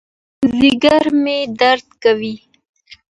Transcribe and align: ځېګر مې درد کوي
ځېګر 0.57 1.03
مې 1.23 1.37
درد 1.59 1.87
کوي 2.03 2.35